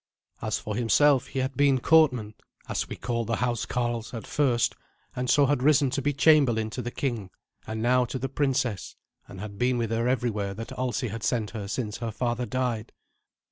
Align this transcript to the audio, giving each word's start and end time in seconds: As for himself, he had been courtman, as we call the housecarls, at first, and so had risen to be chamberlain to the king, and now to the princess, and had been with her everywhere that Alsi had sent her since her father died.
As 0.41 0.57
for 0.57 0.75
himself, 0.75 1.27
he 1.27 1.37
had 1.37 1.55
been 1.55 1.77
courtman, 1.79 2.33
as 2.67 2.89
we 2.89 2.95
call 2.95 3.23
the 3.23 3.35
housecarls, 3.35 4.15
at 4.15 4.25
first, 4.25 4.73
and 5.15 5.29
so 5.29 5.45
had 5.45 5.61
risen 5.61 5.91
to 5.91 6.01
be 6.01 6.11
chamberlain 6.11 6.71
to 6.71 6.81
the 6.81 6.89
king, 6.89 7.29
and 7.67 7.83
now 7.83 8.05
to 8.05 8.17
the 8.17 8.27
princess, 8.27 8.95
and 9.27 9.39
had 9.39 9.59
been 9.59 9.77
with 9.77 9.91
her 9.91 10.07
everywhere 10.07 10.55
that 10.55 10.71
Alsi 10.75 11.09
had 11.09 11.21
sent 11.21 11.51
her 11.51 11.67
since 11.67 11.97
her 11.97 12.09
father 12.09 12.47
died. 12.47 12.91